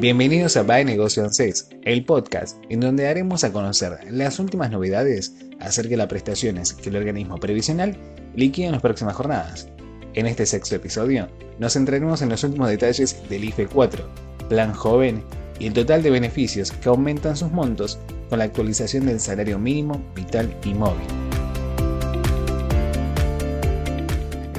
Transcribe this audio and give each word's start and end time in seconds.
Bienvenidos 0.00 0.56
a 0.56 0.62
By 0.62 0.86
Negocio 0.86 1.28
6, 1.28 1.68
el 1.82 2.06
podcast 2.06 2.56
en 2.70 2.80
donde 2.80 3.06
haremos 3.06 3.44
a 3.44 3.52
conocer 3.52 3.98
las 4.10 4.38
últimas 4.38 4.70
novedades 4.70 5.34
acerca 5.60 5.90
de 5.90 5.96
las 5.98 6.06
prestaciones 6.06 6.72
que 6.72 6.88
el 6.88 6.96
organismo 6.96 7.36
previsional 7.36 7.98
liquida 8.34 8.64
en 8.64 8.72
las 8.72 8.80
próximas 8.80 9.14
jornadas. 9.14 9.68
En 10.14 10.26
este 10.26 10.46
sexto 10.46 10.76
episodio 10.76 11.28
nos 11.58 11.74
centraremos 11.74 12.22
en 12.22 12.30
los 12.30 12.42
últimos 12.44 12.70
detalles 12.70 13.28
del 13.28 13.44
IFE 13.44 13.66
4, 13.66 14.02
Plan 14.48 14.72
Joven 14.72 15.22
y 15.58 15.66
el 15.66 15.74
total 15.74 16.02
de 16.02 16.08
beneficios 16.08 16.70
que 16.70 16.88
aumentan 16.88 17.36
sus 17.36 17.50
montos 17.50 17.98
con 18.30 18.38
la 18.38 18.46
actualización 18.46 19.04
del 19.04 19.20
salario 19.20 19.58
mínimo, 19.58 20.02
vital 20.14 20.56
y 20.64 20.72
móvil. 20.72 21.08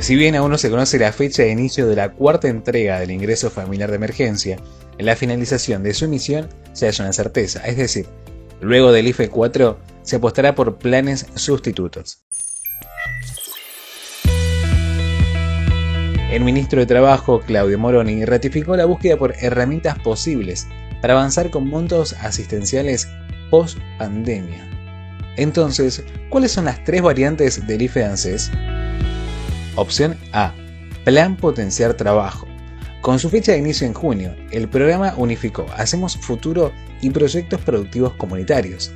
Si 0.02 0.16
bien 0.16 0.36
aún 0.36 0.52
no 0.52 0.59
se 0.59 0.70
conoce 0.70 1.00
la 1.00 1.12
fecha 1.12 1.42
de 1.42 1.52
inicio 1.52 1.88
de 1.88 1.95
la 1.95 2.12
cuarta 2.12 2.48
entrega 2.48 3.00
del 3.00 3.09
ingreso 3.09 3.50
familiar 3.50 3.89
de 3.89 3.95
emergencia, 3.95 4.58
la 5.02 5.16
finalización 5.16 5.84
de 5.84 5.94
su 5.94 6.06
emisión 6.06 6.48
se 6.73 6.88
hace 6.88 7.02
una 7.02 7.14
certeza, 7.14 7.66
es 7.66 7.78
decir, 7.78 8.08
luego 8.62 8.92
del 8.92 9.08
IFE 9.08 9.30
4 9.30 9.78
se 10.03 10.16
apostará 10.16 10.56
por 10.56 10.78
planes 10.78 11.28
sustitutos. 11.36 12.23
El 16.31 16.44
ministro 16.45 16.80
de 16.80 16.86
Trabajo, 16.86 17.42
Claudio 17.42 17.78
Moroni, 17.78 18.23
ratificó 18.23 18.78
la 18.78 18.86
búsqueda 18.86 19.17
por 19.17 19.34
herramientas 19.42 20.00
posibles 20.00 20.66
para 21.02 21.14
avanzar 21.14 21.50
con 21.50 21.68
montos 21.68 22.14
asistenciales 22.14 23.09
post 23.50 23.78
pandemia. 23.97 24.66
Entonces, 25.36 26.03
¿cuáles 26.30 26.52
son 26.52 26.66
las 26.66 26.84
tres 26.86 27.02
variantes 27.02 27.68
del 27.68 27.81
IFE 27.81 28.06
ANSES? 28.06 28.52
Opción 29.75 30.16
A. 30.31 30.53
Plan 31.03 31.36
Potenciar 31.36 31.95
Trabajo. 31.95 32.47
Con 33.02 33.17
su 33.17 33.31
fecha 33.31 33.53
de 33.53 33.57
inicio 33.57 33.88
en 33.88 33.95
junio, 33.95 34.35
el 34.52 34.69
programa 34.69 35.16
unificó 35.17 35.66
Hacemos 35.75 36.16
Futuro 36.17 36.71
y 37.02 37.09
proyectos 37.09 37.59
productivos 37.61 38.13
comunitarios. 38.13 38.91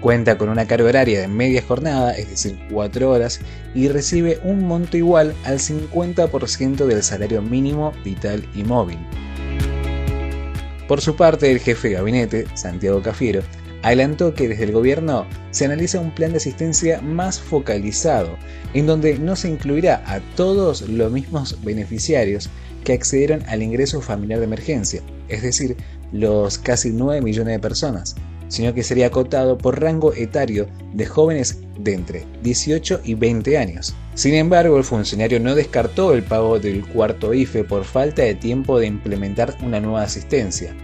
Cuenta 0.00 0.38
con 0.38 0.48
una 0.48 0.66
carga 0.66 0.88
horaria 0.88 1.20
de 1.20 1.28
media 1.28 1.60
jornada, 1.60 2.16
es 2.16 2.30
decir, 2.30 2.58
4 2.72 3.10
horas, 3.10 3.38
y 3.74 3.88
recibe 3.88 4.40
un 4.44 4.66
monto 4.66 4.96
igual 4.96 5.34
al 5.44 5.58
50% 5.58 6.86
del 6.86 7.02
salario 7.02 7.42
mínimo 7.42 7.92
vital 8.02 8.48
y 8.54 8.64
móvil. 8.64 8.98
Por 10.88 11.02
su 11.02 11.14
parte, 11.14 11.52
el 11.52 11.58
jefe 11.58 11.90
de 11.90 11.94
gabinete, 11.96 12.46
Santiago 12.54 13.02
Cafiero, 13.02 13.42
adelantó 13.82 14.32
que 14.32 14.48
desde 14.48 14.64
el 14.64 14.72
gobierno 14.72 15.26
se 15.50 15.66
analiza 15.66 16.00
un 16.00 16.14
plan 16.14 16.30
de 16.30 16.38
asistencia 16.38 17.02
más 17.02 17.38
focalizado, 17.38 18.38
en 18.72 18.86
donde 18.86 19.18
no 19.18 19.36
se 19.36 19.50
incluirá 19.50 20.02
a 20.06 20.20
todos 20.34 20.80
los 20.82 21.12
mismos 21.12 21.62
beneficiarios 21.62 22.48
que 22.84 22.92
accedieron 22.92 23.42
al 23.48 23.62
ingreso 23.62 24.00
familiar 24.00 24.38
de 24.38 24.46
emergencia, 24.46 25.02
es 25.28 25.42
decir, 25.42 25.76
los 26.12 26.58
casi 26.58 26.90
9 26.90 27.20
millones 27.22 27.54
de 27.54 27.60
personas, 27.60 28.16
sino 28.48 28.74
que 28.74 28.82
sería 28.82 29.06
acotado 29.06 29.56
por 29.56 29.80
rango 29.80 30.12
etario 30.12 30.66
de 30.92 31.06
jóvenes 31.06 31.60
de 31.78 31.94
entre 31.94 32.24
18 32.42 33.00
y 33.04 33.14
20 33.14 33.58
años. 33.58 33.94
Sin 34.14 34.34
embargo, 34.34 34.76
el 34.76 34.84
funcionario 34.84 35.38
no 35.40 35.54
descartó 35.54 36.12
el 36.12 36.22
pago 36.22 36.58
del 36.58 36.84
cuarto 36.84 37.32
IFE 37.32 37.64
por 37.64 37.84
falta 37.84 38.22
de 38.22 38.34
tiempo 38.34 38.78
de 38.78 38.86
implementar 38.86 39.56
una 39.62 39.80
nueva 39.80 40.02
asistencia. 40.02 40.74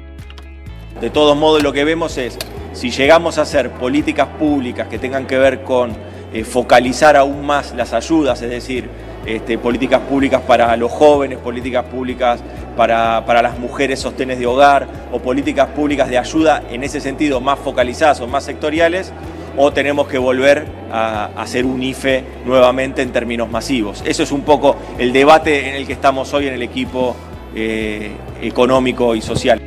De 1.00 1.10
todos 1.10 1.36
modos, 1.36 1.62
lo 1.62 1.72
que 1.72 1.84
vemos 1.84 2.16
es 2.16 2.38
si 2.72 2.90
llegamos 2.90 3.36
a 3.36 3.42
hacer 3.42 3.70
políticas 3.72 4.28
públicas 4.38 4.88
que 4.88 4.98
tengan 4.98 5.26
que 5.26 5.36
ver 5.36 5.62
con 5.62 5.92
eh, 6.32 6.44
focalizar 6.44 7.16
aún 7.16 7.44
más 7.44 7.74
las 7.74 7.92
ayudas, 7.92 8.40
es 8.42 8.50
decir, 8.50 8.88
este, 9.26 9.58
políticas 9.58 10.00
públicas 10.02 10.40
para 10.46 10.76
los 10.76 10.90
jóvenes, 10.90 11.38
políticas 11.38 11.84
públicas 11.84 12.40
para, 12.76 13.42
las 13.42 13.58
mujeres 13.58 14.00
sostenes 14.00 14.38
de 14.38 14.46
hogar 14.46 14.86
o 15.10 15.18
políticas 15.18 15.68
públicas 15.70 16.08
de 16.08 16.18
ayuda 16.18 16.62
en 16.70 16.84
ese 16.84 17.00
sentido 17.00 17.40
más 17.40 17.58
focalizadas 17.58 18.20
o 18.20 18.26
más 18.26 18.44
sectoriales, 18.44 19.12
o 19.56 19.72
tenemos 19.72 20.06
que 20.08 20.18
volver 20.18 20.66
a, 20.92 21.30
hacer 21.36 21.64
un 21.64 21.82
IFE 21.82 22.24
nuevamente 22.44 23.02
en 23.02 23.10
términos 23.10 23.50
masivos. 23.50 24.02
Eso 24.06 24.22
es 24.22 24.32
un 24.32 24.42
poco 24.42 24.76
el 24.98 25.12
debate 25.12 25.70
en 25.70 25.74
el 25.76 25.86
que 25.86 25.94
estamos 25.94 26.32
hoy 26.34 26.48
en 26.48 26.54
el 26.54 26.62
equipo 26.62 27.16
eh, 27.54 28.12
económico 28.42 29.14
y 29.14 29.22
social. 29.22 29.60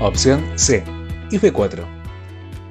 Opción 0.00 0.44
C. 0.56 0.84
IFE 1.30 1.52
4. 1.52 1.95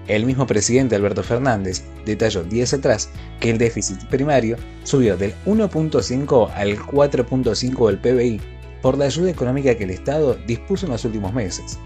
El 0.08 0.26
mismo 0.26 0.46
presidente 0.46 0.96
Alberto 0.96 1.24
Fernández 1.24 1.84
detalló 2.06 2.44
días 2.44 2.74
atrás 2.74 3.10
que 3.40 3.50
el 3.50 3.58
déficit 3.58 4.04
primario 4.06 4.58
subió 4.84 5.18
del 5.18 5.34
1.5 5.46 6.52
al 6.54 6.78
4.5 6.78 7.88
del 7.88 8.00
PBI 8.00 8.42
por 8.82 8.98
la 8.98 9.06
ayuda 9.06 9.32
económica 9.32 9.76
que 9.76 9.86
el 9.86 9.90
Estado 9.90 10.38
dispuso 10.46 10.86
en 10.86 10.92
los 10.92 11.06
últimos 11.06 11.34
meses. 11.34 11.80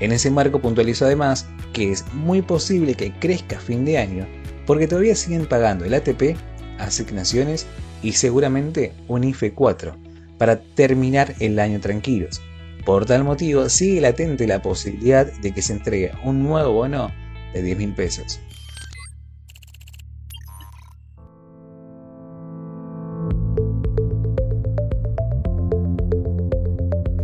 En 0.00 0.10
ese 0.10 0.30
marco 0.30 0.60
puntualizó 0.60 1.04
además 1.04 1.46
que 1.72 1.92
es 1.92 2.04
muy 2.12 2.42
posible 2.42 2.94
que 2.94 3.12
crezca 3.12 3.58
a 3.58 3.60
fin 3.60 3.84
de 3.84 3.98
año 3.98 4.26
porque 4.66 4.88
todavía 4.88 5.14
siguen 5.14 5.46
pagando 5.46 5.84
el 5.84 5.94
ATP, 5.94 6.36
asignaciones 6.78 7.66
y 8.02 8.12
seguramente 8.12 8.92
un 9.06 9.22
IFE 9.22 9.52
4 9.52 9.96
para 10.38 10.60
terminar 10.60 11.34
el 11.38 11.60
año 11.60 11.78
tranquilos 11.78 12.40
por 12.84 13.06
tal 13.06 13.24
motivo, 13.24 13.68
sigue 13.70 14.02
latente 14.02 14.46
la 14.46 14.60
posibilidad 14.60 15.32
de 15.32 15.52
que 15.52 15.62
se 15.62 15.72
entregue 15.72 16.12
un 16.22 16.42
nuevo 16.42 16.72
bono 16.72 17.10
de 17.54 17.62
10 17.62 17.78
mil 17.78 17.94
pesos. 17.94 18.40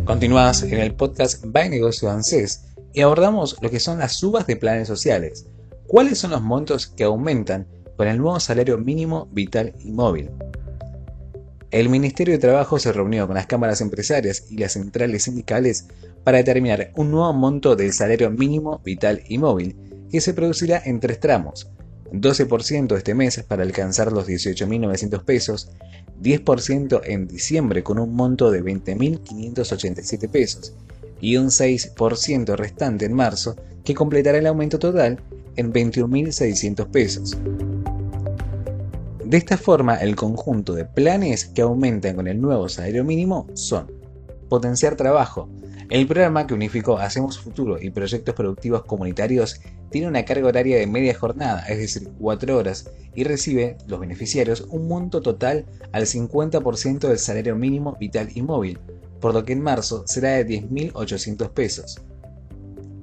Continuamos 0.05 0.63
en 0.63 0.79
el 0.79 0.93
podcast 0.93 1.43
By 1.45 1.69
Negocio 1.69 2.09
ANSES 2.09 2.65
y 2.93 3.01
abordamos 3.01 3.55
lo 3.61 3.69
que 3.69 3.79
son 3.79 3.99
las 3.99 4.13
subas 4.13 4.45
de 4.45 4.55
planes 4.55 4.87
sociales. 4.87 5.47
¿Cuáles 5.87 6.19
son 6.19 6.31
los 6.31 6.41
montos 6.41 6.87
que 6.87 7.03
aumentan 7.03 7.67
con 7.97 8.07
el 8.07 8.17
nuevo 8.17 8.39
salario 8.39 8.77
mínimo 8.77 9.29
vital 9.31 9.73
y 9.79 9.91
móvil? 9.91 10.29
El 11.71 11.87
Ministerio 11.87 12.33
de 12.33 12.39
Trabajo 12.39 12.77
se 12.79 12.91
reunió 12.91 13.25
con 13.25 13.35
las 13.35 13.47
cámaras 13.47 13.79
empresarias 13.79 14.45
y 14.49 14.57
las 14.57 14.73
centrales 14.73 15.23
sindicales 15.23 15.87
para 16.23 16.37
determinar 16.37 16.91
un 16.95 17.11
nuevo 17.11 17.31
monto 17.33 17.75
del 17.75 17.93
salario 17.93 18.29
mínimo 18.29 18.81
vital 18.83 19.23
y 19.27 19.37
móvil, 19.37 19.75
que 20.11 20.21
se 20.21 20.33
producirá 20.33 20.81
en 20.85 20.99
tres 20.99 21.19
tramos. 21.19 21.69
12% 22.11 22.97
este 22.97 23.15
mes 23.15 23.43
para 23.47 23.63
alcanzar 23.63 24.11
los 24.11 24.27
18.900 24.27 25.23
pesos, 25.23 25.71
10% 26.21 27.01
en 27.05 27.27
diciembre 27.27 27.83
con 27.83 27.99
un 27.99 28.13
monto 28.13 28.51
de 28.51 28.63
20.587 28.63 30.29
pesos 30.29 30.73
y 31.21 31.37
un 31.37 31.47
6% 31.47 32.55
restante 32.55 33.05
en 33.05 33.13
marzo 33.13 33.55
que 33.85 33.93
completará 33.93 34.39
el 34.39 34.47
aumento 34.47 34.77
total 34.77 35.21
en 35.55 35.71
21.600 35.71 36.87
pesos. 36.87 37.37
De 39.23 39.37
esta 39.37 39.57
forma, 39.57 39.95
el 39.95 40.15
conjunto 40.17 40.73
de 40.73 40.83
planes 40.83 41.45
que 41.45 41.61
aumentan 41.61 42.17
con 42.17 42.27
el 42.27 42.41
nuevo 42.41 42.67
salario 42.67 43.05
mínimo 43.05 43.47
son 43.53 43.89
Potenciar 44.49 44.97
Trabajo. 44.97 45.47
El 45.89 46.05
programa 46.05 46.47
que 46.47 46.53
unificó 46.53 46.97
Hacemos 46.97 47.39
Futuro 47.39 47.81
y 47.81 47.91
proyectos 47.91 48.35
productivos 48.35 48.83
comunitarios 48.83 49.61
tiene 49.91 50.07
una 50.07 50.25
carga 50.25 50.47
horaria 50.47 50.77
de 50.77 50.87
media 50.87 51.13
jornada, 51.13 51.65
es 51.67 51.77
decir, 51.77 52.09
4 52.19 52.57
horas, 52.57 52.89
y 53.13 53.23
recibe, 53.23 53.77
los 53.87 53.99
beneficiarios, 53.99 54.61
un 54.69 54.87
monto 54.87 55.21
total 55.21 55.65
al 55.91 56.05
50% 56.05 56.99
del 57.07 57.19
salario 57.19 57.55
mínimo 57.55 57.97
vital 57.99 58.29
y 58.33 58.41
móvil, 58.41 58.79
por 59.19 59.33
lo 59.33 59.43
que 59.43 59.53
en 59.53 59.61
marzo 59.61 60.03
será 60.07 60.31
de 60.31 60.47
10.800 60.47 61.49
pesos. 61.51 62.01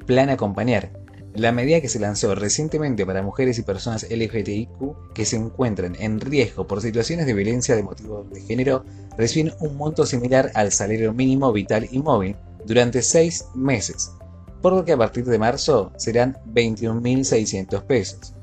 Plan 0.06 0.30
Acompañar 0.30 0.90
la 1.34 1.52
medida 1.52 1.80
que 1.80 1.88
se 1.88 2.00
lanzó 2.00 2.34
recientemente 2.34 3.06
para 3.06 3.22
mujeres 3.22 3.58
y 3.58 3.62
personas 3.62 4.06
LGBTIQ 4.10 5.12
que 5.14 5.24
se 5.24 5.36
encuentran 5.36 5.94
en 6.00 6.20
riesgo 6.20 6.66
por 6.66 6.80
situaciones 6.80 7.26
de 7.26 7.34
violencia 7.34 7.76
de 7.76 7.84
motivo 7.84 8.26
de 8.32 8.40
género 8.40 8.84
reciben 9.16 9.52
un 9.60 9.76
monto 9.76 10.04
similar 10.04 10.50
al 10.54 10.72
salario 10.72 11.12
mínimo 11.12 11.52
vital 11.52 11.86
y 11.92 12.00
móvil 12.00 12.34
durante 12.66 13.02
seis 13.02 13.44
meses, 13.54 14.10
por 14.60 14.72
lo 14.72 14.84
que 14.84 14.92
a 14.92 14.96
partir 14.96 15.24
de 15.24 15.38
marzo 15.38 15.92
serán 15.96 16.36
21.600 16.52 17.82
pesos. 17.84 18.34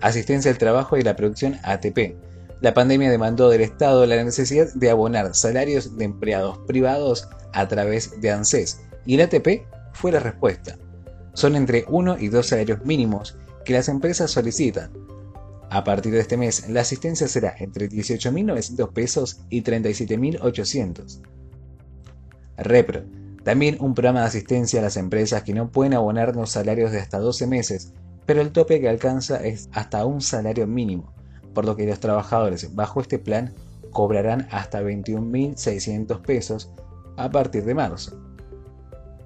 Asistencia 0.00 0.50
al 0.50 0.58
trabajo 0.58 0.96
y 0.96 1.02
la 1.02 1.16
producción 1.16 1.58
ATP. 1.62 2.16
La 2.60 2.74
pandemia 2.74 3.10
demandó 3.10 3.48
del 3.48 3.62
Estado 3.62 4.06
la 4.06 4.22
necesidad 4.22 4.72
de 4.74 4.90
abonar 4.90 5.34
salarios 5.34 5.96
de 5.96 6.04
empleados 6.04 6.58
privados 6.66 7.28
a 7.52 7.68
través 7.68 8.20
de 8.20 8.30
ANSES 8.30 8.80
y 9.06 9.14
el 9.14 9.22
ATP 9.22 9.66
fue 9.92 10.12
la 10.12 10.20
respuesta. 10.20 10.76
Son 11.34 11.56
entre 11.56 11.84
1 11.88 12.18
y 12.18 12.28
2 12.28 12.46
salarios 12.46 12.84
mínimos 12.84 13.36
que 13.64 13.72
las 13.72 13.88
empresas 13.88 14.30
solicitan. 14.30 14.90
A 15.70 15.84
partir 15.84 16.12
de 16.12 16.20
este 16.20 16.36
mes, 16.36 16.68
la 16.68 16.80
asistencia 16.80 17.28
será 17.28 17.54
entre 17.58 17.88
18.900 17.88 18.92
pesos 18.92 19.40
y 19.48 19.62
37.800. 19.62 21.20
Repro, 22.58 23.04
también 23.42 23.76
un 23.80 23.94
programa 23.94 24.20
de 24.20 24.26
asistencia 24.26 24.80
a 24.80 24.82
las 24.82 24.96
empresas 24.96 25.42
que 25.42 25.54
no 25.54 25.70
pueden 25.70 25.94
abonar 25.94 26.36
los 26.36 26.50
salarios 26.50 26.92
de 26.92 26.98
hasta 26.98 27.18
12 27.18 27.46
meses, 27.46 27.92
pero 28.26 28.42
el 28.42 28.52
tope 28.52 28.80
que 28.80 28.88
alcanza 28.88 29.36
es 29.44 29.68
hasta 29.72 30.04
un 30.04 30.20
salario 30.20 30.66
mínimo, 30.66 31.12
por 31.54 31.64
lo 31.64 31.76
que 31.76 31.86
los 31.86 32.00
trabajadores 32.00 32.74
bajo 32.74 33.00
este 33.00 33.18
plan 33.18 33.54
cobrarán 33.90 34.46
hasta 34.50 34.82
21.600 34.82 36.20
pesos 36.22 36.70
a 37.16 37.30
partir 37.30 37.64
de 37.64 37.74
marzo. 37.74 38.20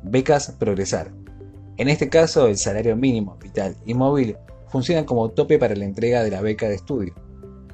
Becas 0.02 0.52
Progresar. 0.58 1.10
En 1.76 1.88
este 1.88 2.08
caso, 2.08 2.46
el 2.46 2.56
salario 2.56 2.96
mínimo, 2.96 3.36
vital 3.42 3.76
y 3.84 3.94
móvil 3.94 4.36
funcionan 4.68 5.04
como 5.04 5.30
tope 5.30 5.58
para 5.58 5.74
la 5.74 5.84
entrega 5.84 6.22
de 6.22 6.30
la 6.30 6.40
beca 6.40 6.68
de 6.68 6.76
estudio. 6.76 7.14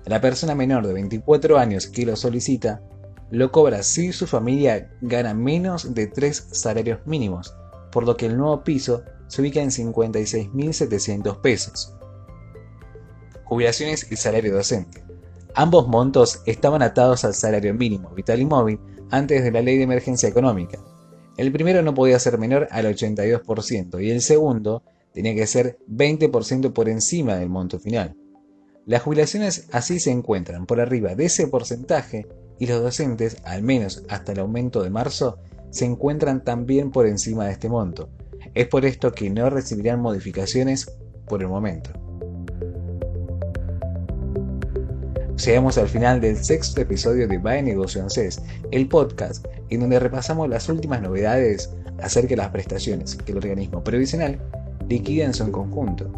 La 0.06 0.20
persona 0.20 0.54
menor 0.54 0.86
de 0.86 0.94
24 0.94 1.58
años 1.58 1.86
que 1.86 2.06
lo 2.06 2.16
solicita 2.16 2.82
lo 3.30 3.52
cobra 3.52 3.82
si 3.82 4.12
su 4.12 4.26
familia 4.26 4.90
gana 5.00 5.34
menos 5.34 5.94
de 5.94 6.06
3 6.06 6.48
salarios 6.52 7.00
mínimos, 7.06 7.54
por 7.92 8.04
lo 8.04 8.16
que 8.16 8.26
el 8.26 8.36
nuevo 8.36 8.62
piso 8.64 9.02
se 9.28 9.40
ubica 9.42 9.60
en 9.60 9.70
56.700 9.70 11.40
pesos. 11.40 11.94
Jubilaciones 13.44 14.10
y 14.10 14.16
salario 14.16 14.54
docente. 14.54 15.04
Ambos 15.54 15.88
montos 15.88 16.42
estaban 16.46 16.82
atados 16.82 17.24
al 17.24 17.34
salario 17.34 17.74
mínimo 17.74 18.10
vital 18.10 18.40
y 18.40 18.46
móvil 18.46 18.80
antes 19.10 19.42
de 19.42 19.50
la 19.50 19.62
ley 19.62 19.76
de 19.76 19.84
emergencia 19.84 20.28
económica, 20.28 20.78
el 21.40 21.52
primero 21.52 21.80
no 21.80 21.94
podía 21.94 22.18
ser 22.18 22.36
menor 22.36 22.68
al 22.70 22.84
82% 22.84 24.04
y 24.04 24.10
el 24.10 24.20
segundo 24.20 24.82
tenía 25.14 25.34
que 25.34 25.46
ser 25.46 25.78
20% 25.88 26.74
por 26.74 26.88
encima 26.90 27.36
del 27.36 27.48
monto 27.48 27.78
final. 27.78 28.14
Las 28.84 29.00
jubilaciones 29.00 29.66
así 29.72 30.00
se 30.00 30.10
encuentran 30.10 30.66
por 30.66 30.80
arriba 30.80 31.14
de 31.14 31.24
ese 31.24 31.46
porcentaje 31.46 32.26
y 32.60 32.66
los 32.66 32.82
docentes, 32.82 33.38
al 33.44 33.62
menos 33.62 34.04
hasta 34.08 34.32
el 34.32 34.38
aumento 34.38 34.82
de 34.82 34.90
marzo, 34.90 35.38
se 35.70 35.86
encuentran 35.86 36.44
también 36.44 36.90
por 36.92 37.06
encima 37.06 37.46
de 37.46 37.52
este 37.52 37.70
monto. 37.70 38.10
Es 38.54 38.68
por 38.68 38.84
esto 38.84 39.12
que 39.12 39.30
no 39.30 39.48
recibirán 39.48 40.00
modificaciones 40.00 40.92
por 41.26 41.40
el 41.40 41.48
momento. 41.48 41.90
Llegamos 45.42 45.78
al 45.78 45.88
final 45.88 46.20
del 46.20 46.36
sexto 46.36 46.82
episodio 46.82 47.26
de 47.26 47.38
By 47.38 47.62
Negocio 47.62 48.08
CES, 48.10 48.42
el 48.70 48.88
podcast 48.88 49.46
en 49.70 49.80
donde 49.80 49.98
repasamos 49.98 50.46
las 50.50 50.68
últimas 50.68 51.00
novedades 51.00 51.70
acerca 52.02 52.30
de 52.30 52.36
las 52.36 52.50
prestaciones 52.50 53.16
que 53.16 53.32
el 53.32 53.38
organismo 53.38 53.82
previsional 53.82 54.38
liquida 54.86 55.24
en 55.24 55.32
su 55.32 55.50
conjunto. 55.50 56.12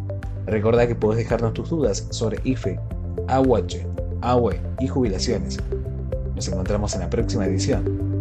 Recordá 0.46 0.88
que 0.88 0.96
puedes 0.96 1.22
dejarnos 1.22 1.54
tus 1.54 1.70
dudas 1.70 2.08
sobre 2.10 2.40
IFE, 2.42 2.80
AWH, 3.28 3.86
AWE 4.22 4.60
y 4.80 4.88
jubilaciones. 4.88 5.58
Nos 6.34 6.48
encontramos 6.48 6.94
en 6.94 7.00
la 7.00 7.10
próxima 7.10 7.46
edición. 7.46 8.12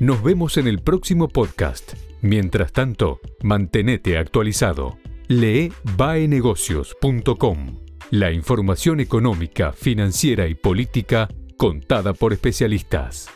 Nos 0.00 0.22
vemos 0.22 0.56
en 0.56 0.66
el 0.66 0.80
próximo 0.80 1.28
podcast. 1.28 1.92
Mientras 2.22 2.72
tanto, 2.72 3.20
mantenete 3.42 4.16
actualizado. 4.16 4.96
Lee 5.28 5.70
baenegocios.com. 5.98 7.89
La 8.10 8.32
información 8.32 8.98
económica, 8.98 9.72
financiera 9.72 10.48
y 10.48 10.56
política 10.56 11.28
contada 11.56 12.12
por 12.12 12.32
especialistas. 12.32 13.30